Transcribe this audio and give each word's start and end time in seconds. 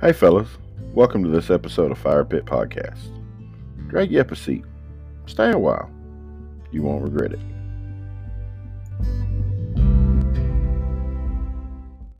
Hey, 0.00 0.12
fellas. 0.12 0.48
Welcome 0.94 1.24
to 1.24 1.30
this 1.30 1.50
episode 1.50 1.90
of 1.90 1.98
Fire 1.98 2.24
Pit 2.24 2.44
Podcast. 2.44 3.10
Drag 3.88 4.12
you 4.12 4.20
up 4.20 4.30
a 4.30 4.36
seat. 4.36 4.64
Stay 5.26 5.50
a 5.50 5.58
while. 5.58 5.90
You 6.70 6.82
won't 6.82 7.02
regret 7.02 7.32
it. 7.32 7.40